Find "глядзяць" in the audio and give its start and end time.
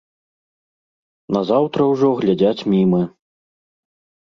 2.23-2.67